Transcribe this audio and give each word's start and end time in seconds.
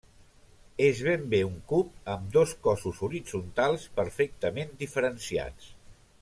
És 0.85 1.01
ben 1.07 1.27
bé 1.33 1.41
un 1.49 1.59
cub 1.71 2.09
amb 2.13 2.33
dos 2.37 2.55
cossos 2.69 3.03
horitzontals 3.09 3.87
perfectament 4.01 4.75
diferenciats. 4.83 5.71